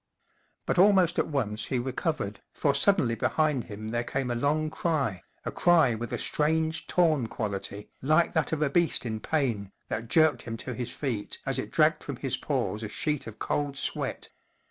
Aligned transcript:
But 0.65 0.79
almost 0.79 1.19
at 1.19 1.27
once 1.27 1.65
he 1.65 1.77
recovered, 1.77 2.41
for 2.53 2.73
suddenly 2.73 3.13
behind 3.13 3.65
him 3.65 3.89
there 3.89 4.03
came 4.03 4.31
a 4.31 4.35
long 4.35 4.71
cry, 4.71 5.21
a 5.45 5.51
cry 5.51 5.93
with 5.93 6.11
a 6.11 6.17
strange, 6.17 6.87
tom 6.87 7.27
quality, 7.27 7.91
like 8.01 8.33
that 8.33 8.51
of 8.51 8.63
a 8.63 8.69
beast 8.71 9.05
in 9.05 9.19
pain, 9.19 9.71
that 9.89 10.07
jerked 10.07 10.41
him 10.41 10.57
to 10.57 10.73
his 10.73 10.89
feet 10.89 11.39
as 11.45 11.59
it 11.59 11.69
dragged 11.69 12.03
from 12.03 12.15
his 12.15 12.35
pores 12.35 12.81
a 12.81 12.89
sheet 12.89 13.27
of 13.27 13.37
cold 13.37 13.77
sweat. 13.77 14.31